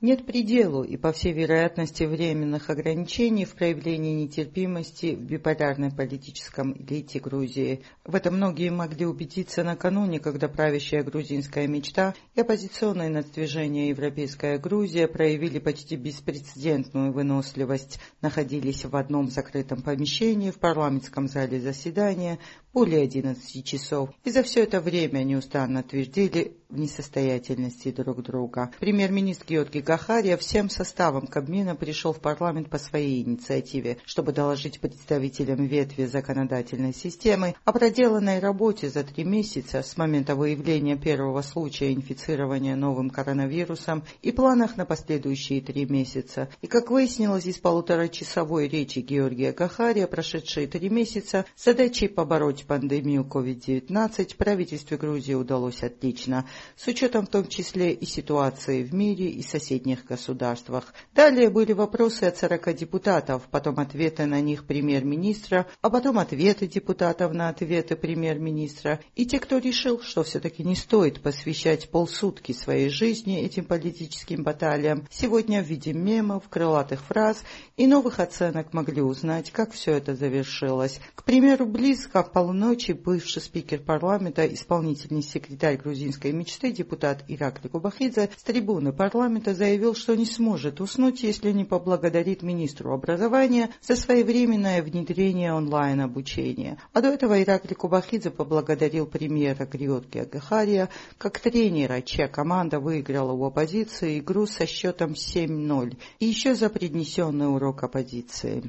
Нет 0.00 0.26
пределу 0.26 0.84
и, 0.84 0.96
по 0.96 1.10
всей 1.10 1.32
вероятности, 1.32 2.04
временных 2.04 2.70
ограничений 2.70 3.44
в 3.44 3.56
проявлении 3.56 4.14
нетерпимости 4.14 5.16
в 5.16 5.22
биполярной 5.22 5.90
политическом 5.90 6.72
элите 6.72 7.18
Грузии. 7.18 7.82
В 8.04 8.14
этом 8.14 8.36
многие 8.36 8.70
могли 8.70 9.06
убедиться 9.06 9.64
накануне, 9.64 10.20
когда 10.20 10.46
правящая 10.46 11.02
грузинская 11.02 11.66
мечта 11.66 12.14
и 12.36 12.40
оппозиционное 12.42 13.08
надвижение 13.08 13.88
«Европейская 13.88 14.58
Грузия» 14.58 15.08
проявили 15.08 15.58
почти 15.58 15.96
беспрецедентную 15.96 17.12
выносливость, 17.12 17.98
находились 18.20 18.84
в 18.84 18.94
одном 18.94 19.28
закрытом 19.32 19.82
помещении 19.82 20.52
в 20.52 20.60
парламентском 20.60 21.26
зале 21.26 21.60
заседания 21.60 22.38
более 22.72 23.02
11 23.02 23.64
часов, 23.64 24.10
и 24.22 24.30
за 24.30 24.44
все 24.44 24.62
это 24.62 24.80
время 24.80 25.24
неустанно 25.24 25.82
твердили 25.82 26.57
в 26.68 26.78
несостоятельности 26.78 27.90
друг 27.90 28.22
друга. 28.22 28.70
Премьер-министр 28.78 29.46
Георгий 29.48 29.80
Гахария 29.80 30.36
всем 30.36 30.68
составом 30.68 31.26
Кабмина 31.26 31.74
пришел 31.74 32.12
в 32.12 32.20
парламент 32.20 32.68
по 32.68 32.76
своей 32.76 33.22
инициативе, 33.22 33.96
чтобы 34.04 34.32
доложить 34.32 34.78
представителям 34.78 35.64
ветви 35.64 36.04
законодательной 36.04 36.92
системы 36.92 37.54
о 37.64 37.72
проделанной 37.72 38.38
работе 38.38 38.90
за 38.90 39.02
три 39.02 39.24
месяца 39.24 39.82
с 39.82 39.96
момента 39.96 40.34
выявления 40.34 40.96
первого 40.96 41.40
случая 41.40 41.94
инфицирования 41.94 42.76
новым 42.76 43.08
коронавирусом 43.08 44.04
и 44.20 44.30
планах 44.30 44.76
на 44.76 44.84
последующие 44.84 45.62
три 45.62 45.86
месяца. 45.86 46.50
И, 46.60 46.66
как 46.66 46.90
выяснилось 46.90 47.46
из 47.46 47.56
полуторачасовой 47.56 48.68
речи 48.68 48.98
Георгия 48.98 49.52
Гахария, 49.52 50.06
прошедшие 50.06 50.66
три 50.66 50.90
месяца, 50.90 51.46
задачей 51.56 52.08
побороть 52.08 52.66
пандемию 52.66 53.24
COVID-19 53.24 54.36
правительству 54.36 54.98
Грузии 54.98 55.32
удалось 55.32 55.82
отлично– 55.82 56.46
с 56.76 56.86
учетом 56.86 57.26
в 57.26 57.30
том 57.30 57.46
числе 57.48 57.92
и 57.92 58.04
ситуации 58.04 58.82
в 58.82 58.94
мире 58.94 59.28
и 59.28 59.42
соседних 59.42 60.04
государствах. 60.04 60.92
Далее 61.14 61.50
были 61.50 61.72
вопросы 61.72 62.24
от 62.24 62.36
40 62.36 62.74
депутатов, 62.74 63.42
потом 63.50 63.78
ответы 63.78 64.26
на 64.26 64.40
них 64.40 64.66
премьер-министра, 64.66 65.66
а 65.80 65.90
потом 65.90 66.18
ответы 66.18 66.66
депутатов 66.66 67.32
на 67.32 67.48
ответы 67.48 67.96
премьер-министра. 67.96 69.00
И 69.14 69.26
те, 69.26 69.38
кто 69.38 69.58
решил, 69.58 70.00
что 70.00 70.22
все-таки 70.22 70.64
не 70.64 70.76
стоит 70.76 71.20
посвящать 71.22 71.90
полсутки 71.90 72.52
своей 72.52 72.88
жизни 72.88 73.40
этим 73.40 73.64
политическим 73.64 74.42
баталиям, 74.42 75.06
сегодня 75.10 75.62
в 75.62 75.66
виде 75.66 75.92
мемов, 75.92 76.48
крылатых 76.48 77.02
фраз 77.02 77.42
и 77.76 77.86
новых 77.86 78.20
оценок 78.20 78.72
могли 78.72 79.02
узнать, 79.02 79.50
как 79.50 79.72
все 79.72 79.92
это 79.92 80.14
завершилось. 80.14 81.00
К 81.14 81.24
примеру, 81.24 81.66
близко 81.66 82.22
в 82.22 82.32
полуночи 82.32 82.92
бывший 82.92 83.42
спикер 83.42 83.80
парламента, 83.80 84.46
исполнительный 84.46 85.22
секретарь 85.22 85.76
грузинской 85.76 86.32
мечты, 86.32 86.47
мечты 86.48 86.72
депутат 86.72 87.24
Иракли 87.28 87.68
Кубахидзе 87.68 88.30
с 88.34 88.42
трибуны 88.42 88.94
парламента 88.94 89.52
заявил, 89.52 89.94
что 89.94 90.14
не 90.16 90.24
сможет 90.24 90.80
уснуть, 90.80 91.22
если 91.22 91.52
не 91.52 91.66
поблагодарит 91.66 92.42
министру 92.42 92.94
образования 92.94 93.68
за 93.82 93.96
своевременное 93.96 94.82
внедрение 94.82 95.52
онлайн-обучения. 95.52 96.78
А 96.94 97.02
до 97.02 97.08
этого 97.08 97.42
Иракли 97.42 97.74
Кубахидзе 97.74 98.30
поблагодарил 98.30 99.06
премьера 99.06 99.66
Гриотки 99.66 100.18
Агахария 100.18 100.88
как 101.18 101.38
тренера, 101.38 102.00
чья 102.00 102.28
команда 102.28 102.80
выиграла 102.80 103.32
у 103.32 103.44
оппозиции 103.44 104.18
игру 104.18 104.46
со 104.46 104.66
счетом 104.66 105.12
7-0 105.12 105.98
и 106.18 106.24
еще 106.24 106.54
за 106.54 106.70
преднесенный 106.70 107.52
урок 107.52 107.82
оппозиции. 107.82 108.62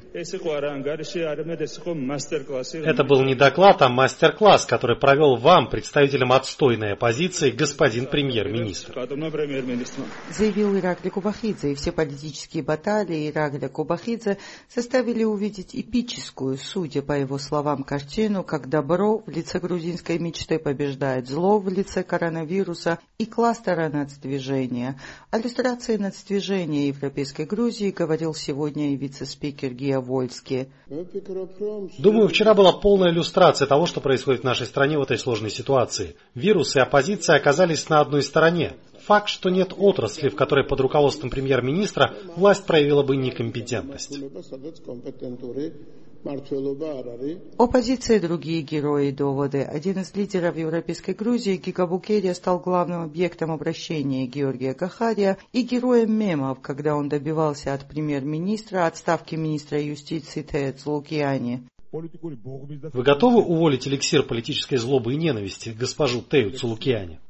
Это 2.84 3.04
был 3.04 3.22
не 3.22 3.34
доклад, 3.34 3.80
а 3.80 3.88
мастер-класс, 3.88 4.66
который 4.66 4.98
провел 4.98 5.36
вам, 5.36 5.70
представителям 5.70 6.32
отстойной 6.32 6.92
оппозиции, 6.92 7.50
премьер-министр. 7.74 9.08
Заявил 10.30 10.76
Иракли 10.76 11.08
Кубахидзе, 11.08 11.72
и 11.72 11.74
все 11.74 11.92
политические 11.92 12.62
баталии 12.62 13.30
Иракля 13.30 13.68
Кубахидзе 13.68 14.38
заставили 14.74 15.24
увидеть 15.24 15.74
эпическую, 15.74 16.56
судя 16.58 17.02
по 17.02 17.12
его 17.12 17.38
словам, 17.38 17.84
картину, 17.84 18.42
как 18.44 18.68
добро 18.68 19.18
в 19.18 19.28
лице 19.28 19.58
грузинской 19.58 20.18
мечты 20.18 20.58
побеждает 20.58 21.28
зло 21.28 21.58
в 21.58 21.68
лице 21.68 22.02
коронавируса 22.02 22.98
и 23.18 23.26
кластера 23.26 23.88
нацдвижения. 23.88 24.98
О 25.30 25.38
иллюстрации 25.38 25.96
нацдвижения 25.96 26.88
Европейской 26.88 27.46
Грузии 27.46 27.90
говорил 27.90 28.34
сегодня 28.34 28.92
и 28.92 28.96
вице-спикер 28.96 29.72
Гия 29.72 30.00
Вольский. 30.00 30.68
Думаю, 31.98 32.28
вчера 32.28 32.54
была 32.54 32.72
полная 32.72 33.10
иллюстрация 33.10 33.66
того, 33.66 33.86
что 33.86 34.00
происходит 34.00 34.40
в 34.40 34.44
нашей 34.44 34.66
стране 34.66 34.98
в 34.98 35.02
этой 35.02 35.18
сложной 35.18 35.50
ситуации. 35.50 36.16
Вирус 36.34 36.76
и 36.76 36.80
оппозиция 36.80 37.36
оказались 37.36 37.59
оказались 37.60 37.88
на 37.90 38.00
одной 38.00 38.22
стороне. 38.22 38.72
Факт, 39.06 39.28
что 39.28 39.50
нет 39.50 39.74
отрасли, 39.76 40.28
в 40.28 40.36
которой 40.36 40.66
под 40.66 40.80
руководством 40.80 41.30
премьер-министра 41.30 42.14
власть 42.36 42.64
проявила 42.64 43.02
бы 43.02 43.16
некомпетентность. 43.16 44.18
Оппозиция 47.58 48.16
и 48.16 48.20
другие 48.20 48.62
герои 48.62 49.08
и 49.08 49.12
доводы. 49.12 49.62
Один 49.62 50.00
из 50.00 50.14
лидеров 50.14 50.56
Европейской 50.56 51.12
Грузии, 51.12 51.56
Гига 51.56 51.86
Букерия, 51.86 52.34
стал 52.34 52.58
главным 52.60 53.02
объектом 53.02 53.50
обращения 53.50 54.26
Георгия 54.26 54.74
Кахария 54.74 55.38
и 55.52 55.62
героем 55.62 56.12
мемов, 56.12 56.60
когда 56.60 56.94
он 56.94 57.08
добивался 57.08 57.72
от 57.74 57.88
премьер-министра 57.88 58.86
отставки 58.86 59.34
министра 59.34 59.82
юстиции 59.82 60.42
Тец 60.42 60.84
Лукиани. 60.86 61.62
Вы 61.92 63.02
готовы 63.02 63.42
уволить 63.42 63.88
эликсир 63.88 64.22
политической 64.22 64.76
злобы 64.76 65.14
и 65.14 65.16
ненависти, 65.16 65.70
госпожу 65.70 66.22
Тею 66.22 66.52
Цулукиане? 66.52 67.20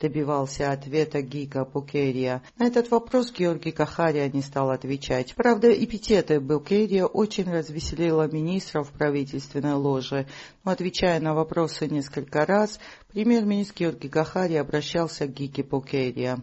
Добивался 0.00 0.72
ответа 0.72 1.22
Гика 1.22 1.64
Букерия. 1.64 2.42
На 2.58 2.66
этот 2.66 2.90
вопрос 2.90 3.32
Георгий 3.32 3.70
Кахария 3.70 4.28
не 4.28 4.42
стал 4.42 4.70
отвечать. 4.70 5.34
Правда, 5.36 5.72
эпитеты 5.72 6.40
Букерия 6.40 7.06
очень 7.06 7.48
развеселила 7.50 8.28
министров 8.30 8.90
правительственной 8.90 9.74
ложи. 9.74 10.26
Но, 10.64 10.72
отвечая 10.72 11.20
на 11.20 11.32
вопросы 11.32 11.86
несколько 11.86 12.44
раз, 12.44 12.80
премьер-министр 13.12 13.74
Георгий 13.78 14.08
Кахария 14.08 14.62
обращался 14.62 15.26
к 15.28 15.32
Гике 15.32 15.62
Букерия. 15.62 16.38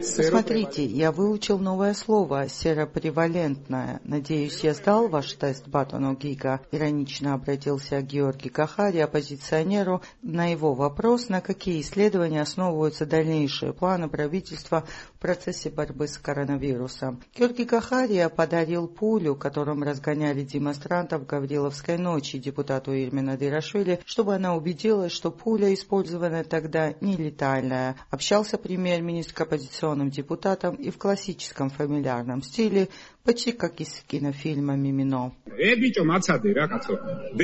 Смотрите, 0.00 0.84
я 0.84 1.10
выучил 1.10 1.58
новое 1.58 1.92
слово 1.92 2.48
«серопревалентное». 2.48 4.00
Надеюсь, 4.04 4.60
я 4.60 4.74
сдал 4.74 5.08
ваш 5.08 5.32
тест 5.32 5.66
Батону 5.66 6.14
Гига. 6.14 6.60
Иронично 6.70 7.34
обратился 7.34 8.00
Георгий 8.00 8.50
Кахари, 8.50 8.98
оппозиционеру, 8.98 10.02
на 10.22 10.46
его 10.46 10.72
вопрос, 10.74 11.28
на 11.28 11.40
какие 11.40 11.80
исследования 11.80 12.42
основываются 12.42 13.06
дальнейшие 13.06 13.72
планы 13.72 14.08
правительства 14.08 14.84
в 15.14 15.18
процессе 15.18 15.70
борьбы 15.70 16.06
с 16.06 16.16
коронавирусом. 16.16 17.22
Георгий 17.36 17.64
Кахария 17.64 18.28
подарил 18.28 18.86
пулю, 18.86 19.34
которым 19.34 19.82
разгоняли 19.82 20.42
демонстрантов 20.42 21.26
Гавриловской 21.26 21.98
ночи 21.98 22.38
депутату 22.38 22.92
Ирмина 22.92 23.36
Дирашвили, 23.36 24.00
чтобы 24.04 24.36
она 24.36 24.54
убедилась, 24.54 25.12
что 25.12 25.32
пуля, 25.32 25.74
использованная 25.74 26.44
тогда, 26.44 26.94
не 27.00 27.16
летальная. 27.16 27.96
Общался 28.10 28.43
обращался 28.44 28.58
премьер-министр 28.58 29.42
оппозиционным 29.42 30.10
депутатам 30.10 30.74
и 30.76 30.90
в 30.90 30.98
классическом 30.98 31.70
фамильярном 31.70 32.42
стиле, 32.42 32.88
почти 33.24 33.52
как 33.52 33.80
из 33.80 34.02
кинофильма 34.06 34.76
«Мимино». 34.76 35.32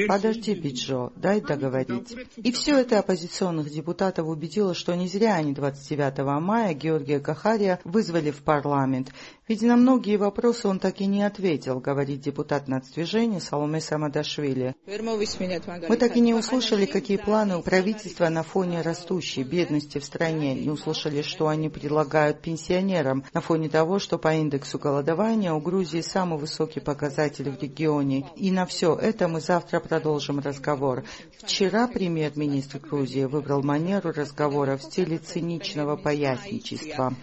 Подожди, 0.09 0.55
Биджо, 0.55 1.11
дай 1.17 1.41
договорить. 1.41 2.15
И 2.37 2.53
все 2.53 2.79
это 2.79 2.99
оппозиционных 2.99 3.71
депутатов 3.71 4.29
убедило, 4.29 4.75
что 4.75 4.95
не 4.95 5.09
зря 5.09 5.37
они 5.37 5.55
29 5.55 6.19
мая 6.43 6.75
Георгия 6.75 7.21
Кахария 7.21 7.81
вызвали 7.85 8.31
в 8.31 8.43
парламент. 8.43 9.13
Ведь 9.49 9.63
на 9.63 9.77
многие 9.77 10.17
вопросы 10.17 10.69
он 10.69 10.79
так 10.79 11.01
и 11.01 11.07
не 11.07 11.23
ответил, 11.23 11.81
говорит 11.81 12.21
депутат 12.21 12.69
нацдвижения 12.69 13.41
Саломе 13.41 13.81
Самадашвили. 13.81 14.77
Мы 14.87 15.97
так 15.97 16.17
и 16.17 16.21
не 16.21 16.35
услышали, 16.35 16.87
какие 16.87 17.17
планы 17.17 17.57
у 17.57 17.63
правительства 17.63 18.29
на 18.29 18.43
фоне 18.43 18.83
растущей 18.83 19.43
бедности 19.43 19.99
в 19.99 20.05
стране, 20.05 20.55
не 20.55 20.71
услышали, 20.71 20.90
что 20.95 21.49
они 21.49 21.69
предлагают 21.69 22.41
пенсионерам 22.41 23.25
на 23.33 23.41
фоне 23.41 23.69
того, 23.69 23.99
что 23.99 24.19
по 24.19 24.35
индексу 24.35 24.79
голодования 24.79 25.53
у 25.53 25.61
Грузии 25.61 26.01
самый 26.01 26.39
высокий 26.39 26.81
показатель 26.81 27.51
в 27.51 27.61
регионе. 27.61 28.27
И 28.37 28.51
на 28.51 28.67
все 28.67 28.95
это 28.95 29.29
мы 29.29 29.41
завтра 29.41 29.81
продолжим 29.81 30.39
разговор. 30.41 31.05
Вчера 31.39 31.89
премьер-министр 31.89 32.79
Грузии 32.79 33.25
выбрал 33.25 33.63
манеру 33.63 34.13
разговора 34.13 34.77
в 34.77 34.83
стиле 34.83 35.19
циничного 35.19 35.97
поясничества 35.97 37.15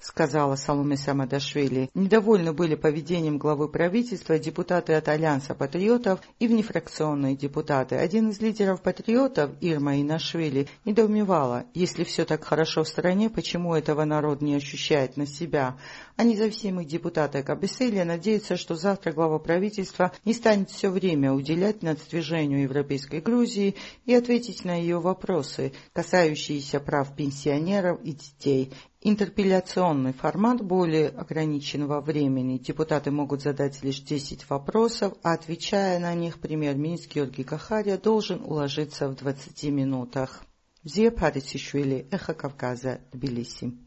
сказала 0.00 0.56
Саломе 0.56 0.96
Самадашвили. 0.96 1.90
Недовольны 1.94 2.52
были 2.52 2.74
поведением 2.74 3.38
главы 3.38 3.68
правительства 3.68 4.38
депутаты 4.38 4.94
от 4.94 5.08
Альянса 5.08 5.54
патриотов 5.54 6.20
и 6.38 6.46
внефракционные 6.46 7.36
депутаты. 7.36 7.96
Один 7.96 8.30
из 8.30 8.40
лидеров 8.40 8.82
патриотов, 8.82 9.50
Ирма 9.60 10.00
Инашвили, 10.00 10.68
недоумевала, 10.84 11.64
если 11.74 12.04
все 12.04 12.24
так 12.24 12.44
хорошо 12.44 12.84
в 12.84 12.88
стране, 12.88 13.30
почему 13.30 13.74
этого 13.74 14.04
народ 14.04 14.42
не 14.42 14.54
ощущает 14.54 15.16
на 15.16 15.26
себя. 15.26 15.76
а 16.16 16.24
независимый 16.24 16.86
депутат 16.86 17.36
Экабеселия 17.36 18.04
надеется, 18.04 18.56
что 18.56 18.74
завтра 18.74 19.12
глава 19.12 19.38
правительства 19.38 20.12
не 20.24 20.32
станет 20.32 20.70
все 20.70 20.88
время 20.88 21.32
уделять 21.32 21.82
надвижению 21.82 22.62
Европейской 22.62 23.20
Грузии 23.20 23.76
и 24.06 24.14
ответить 24.14 24.64
на 24.64 24.74
ее 24.74 24.98
вопросы, 24.98 25.72
касающиеся 25.92 26.80
прав 26.80 27.14
пенсионеров 27.14 28.00
и 28.02 28.12
детей. 28.12 28.72
Интерпелляционный 29.02 30.12
формат 30.12 30.62
более 30.62 31.08
ограниченного 31.08 32.00
времени. 32.00 32.58
Депутаты 32.58 33.10
могут 33.10 33.42
задать 33.42 33.82
лишь 33.82 34.00
10 34.00 34.48
вопросов, 34.50 35.14
а 35.22 35.34
отвечая 35.34 35.98
на 35.98 36.14
них, 36.14 36.40
премьер-министр 36.40 37.14
Георгий 37.14 37.44
Кахария 37.44 37.98
должен 37.98 38.42
уложиться 38.42 39.08
в 39.08 39.14
20 39.14 39.64
минутах. 39.64 40.44
Зия 40.82 41.10
Парисишвили, 41.10 42.06
Эхо 42.10 42.32
Кавказа, 42.32 43.00
Тбилиси. 43.12 43.85